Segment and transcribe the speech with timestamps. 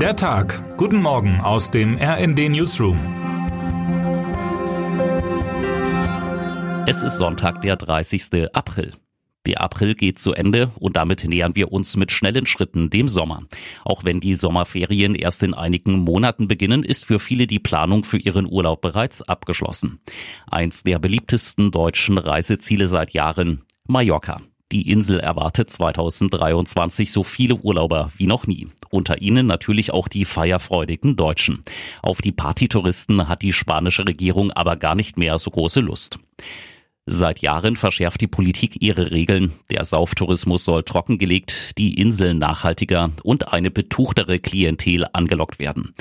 [0.00, 0.76] Der Tag.
[0.76, 2.98] Guten Morgen aus dem RND Newsroom.
[6.86, 8.54] Es ist Sonntag, der 30.
[8.54, 8.92] April.
[9.46, 13.44] Der April geht zu Ende und damit nähern wir uns mit schnellen Schritten dem Sommer.
[13.84, 18.18] Auch wenn die Sommerferien erst in einigen Monaten beginnen, ist für viele die Planung für
[18.18, 20.00] ihren Urlaub bereits abgeschlossen.
[20.46, 24.42] Eins der beliebtesten deutschen Reiseziele seit Jahren, Mallorca.
[24.72, 28.66] Die Insel erwartet 2023 so viele Urlauber wie noch nie.
[28.90, 31.62] Unter ihnen natürlich auch die feierfreudigen Deutschen.
[32.02, 36.18] Auf die Partytouristen hat die spanische Regierung aber gar nicht mehr so große Lust.
[37.08, 39.52] Seit Jahren verschärft die Politik ihre Regeln.
[39.70, 45.94] Der Sauftourismus soll trockengelegt, die Inseln nachhaltiger und eine betuchtere Klientel angelockt werden.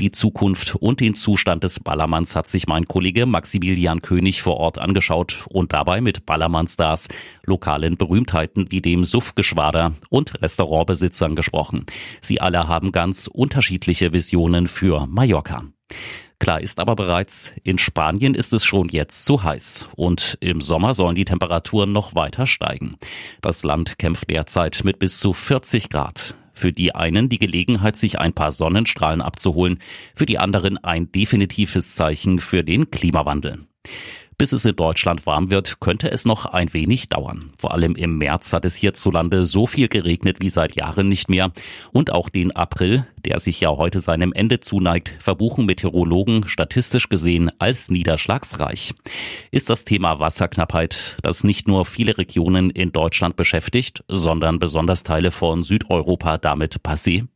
[0.00, 4.78] Die Zukunft und den Zustand des Ballermanns hat sich mein Kollege Maximilian König vor Ort
[4.78, 7.06] angeschaut und dabei mit Ballermann-Stars,
[7.44, 11.86] lokalen Berühmtheiten wie dem Suffgeschwader und Restaurantbesitzern gesprochen.
[12.20, 15.66] Sie alle haben ganz unterschiedliche Visionen für Mallorca.
[16.40, 20.94] Klar ist aber bereits, in Spanien ist es schon jetzt zu heiß und im Sommer
[20.94, 22.96] sollen die Temperaturen noch weiter steigen.
[23.40, 26.34] Das Land kämpft derzeit mit bis zu 40 Grad.
[26.52, 29.78] Für die einen die Gelegenheit, sich ein paar Sonnenstrahlen abzuholen,
[30.14, 33.66] für die anderen ein definitives Zeichen für den Klimawandel.
[34.40, 37.50] Bis es in Deutschland warm wird, könnte es noch ein wenig dauern.
[37.58, 41.50] Vor allem im März hat es hierzulande so viel geregnet wie seit Jahren nicht mehr.
[41.90, 47.50] Und auch den April, der sich ja heute seinem Ende zuneigt, verbuchen Meteorologen statistisch gesehen
[47.58, 48.94] als niederschlagsreich.
[49.50, 55.32] Ist das Thema Wasserknappheit, das nicht nur viele Regionen in Deutschland beschäftigt, sondern besonders Teile
[55.32, 57.26] von Südeuropa damit passé?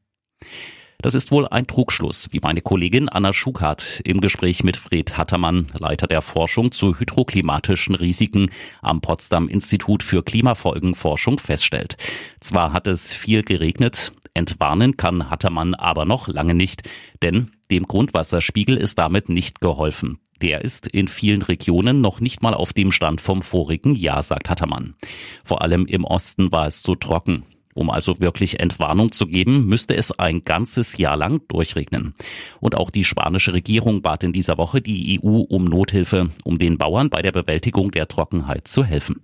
[1.02, 5.66] Das ist wohl ein Trugschluss, wie meine Kollegin Anna Schukart im Gespräch mit Fred Hattermann,
[5.76, 8.50] Leiter der Forschung zu hydroklimatischen Risiken
[8.82, 11.96] am Potsdam Institut für Klimafolgenforschung feststellt.
[12.38, 16.88] Zwar hat es viel geregnet, entwarnen kann Hattermann aber noch lange nicht,
[17.20, 20.20] denn dem Grundwasserspiegel ist damit nicht geholfen.
[20.40, 24.48] Der ist in vielen Regionen noch nicht mal auf dem Stand vom vorigen Jahr, sagt
[24.48, 24.94] Hattermann.
[25.42, 27.44] Vor allem im Osten war es zu trocken.
[27.74, 32.14] Um also wirklich Entwarnung zu geben, müsste es ein ganzes Jahr lang durchregnen.
[32.60, 36.78] Und auch die spanische Regierung bat in dieser Woche die EU um Nothilfe, um den
[36.78, 39.22] Bauern bei der Bewältigung der Trockenheit zu helfen.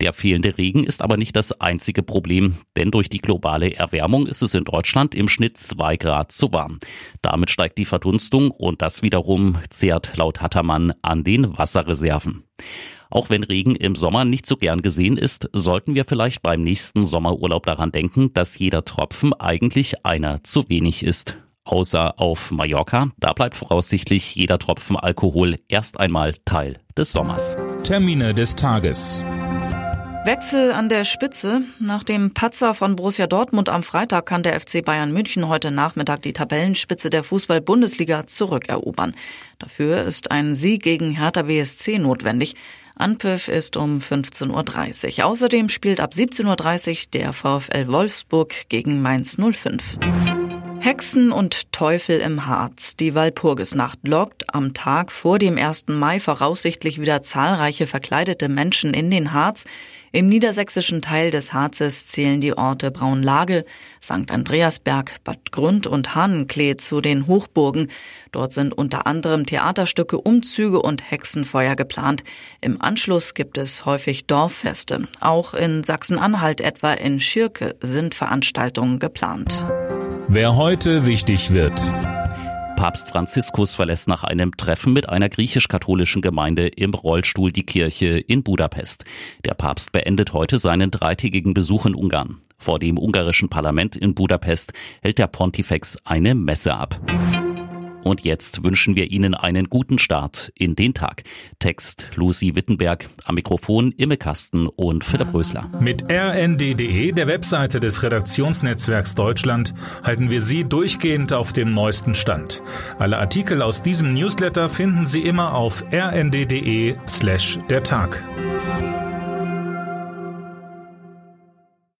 [0.00, 4.42] Der fehlende Regen ist aber nicht das einzige Problem, denn durch die globale Erwärmung ist
[4.42, 6.78] es in Deutschland im Schnitt zwei Grad zu warm.
[7.22, 12.44] Damit steigt die Verdunstung und das wiederum zehrt laut Hattermann an den Wasserreserven.
[13.10, 17.06] Auch wenn Regen im Sommer nicht so gern gesehen ist, sollten wir vielleicht beim nächsten
[17.06, 21.36] Sommerurlaub daran denken, dass jeder Tropfen eigentlich einer zu wenig ist.
[21.64, 27.56] Außer auf Mallorca, da bleibt voraussichtlich jeder Tropfen Alkohol erst einmal Teil des Sommers.
[27.82, 29.24] Termine des Tages.
[30.24, 31.62] Wechsel an der Spitze.
[31.78, 36.20] Nach dem Patzer von Borussia Dortmund am Freitag kann der FC Bayern München heute Nachmittag
[36.20, 39.14] die Tabellenspitze der Fußball-Bundesliga zurückerobern.
[39.58, 42.56] Dafür ist ein Sieg gegen Hertha BSC notwendig.
[42.98, 45.26] Anpfiff ist um 15.30 Uhr.
[45.26, 49.98] Außerdem spielt ab 17.30 Uhr der VfL Wolfsburg gegen Mainz 05.
[50.80, 52.96] Hexen und Teufel im Harz.
[52.96, 55.86] Die Walpurgisnacht lockt am Tag vor dem 1.
[55.88, 59.64] Mai voraussichtlich wieder zahlreiche verkleidete Menschen in den Harz.
[60.12, 63.64] Im niedersächsischen Teil des Harzes zählen die Orte Braunlage,
[64.02, 64.30] St.
[64.30, 67.88] Andreasberg, Bad Grund und Hahnenklee zu den Hochburgen.
[68.32, 72.24] Dort sind unter anderem Theaterstücke, Umzüge und Hexenfeuer geplant.
[72.60, 75.08] Im Anschluss gibt es häufig Dorffeste.
[75.20, 79.64] Auch in Sachsen-Anhalt, etwa in Schirke, sind Veranstaltungen geplant.
[80.30, 81.80] Wer heute wichtig wird.
[82.76, 88.42] Papst Franziskus verlässt nach einem Treffen mit einer griechisch-katholischen Gemeinde im Rollstuhl die Kirche in
[88.42, 89.06] Budapest.
[89.46, 92.42] Der Papst beendet heute seinen dreitägigen Besuch in Ungarn.
[92.58, 97.00] Vor dem ungarischen Parlament in Budapest hält der Pontifex eine Messe ab.
[98.08, 101.24] Und jetzt wünschen wir Ihnen einen guten Start in den Tag.
[101.58, 105.70] Text Lucy Wittenberg, am Mikrofon Imme Kasten und Philipp Rösler.
[105.78, 112.62] Mit rnd.de, der Webseite des Redaktionsnetzwerks Deutschland, halten wir Sie durchgehend auf dem neuesten Stand.
[112.98, 118.22] Alle Artikel aus diesem Newsletter finden Sie immer auf rnd.de slash der Tag.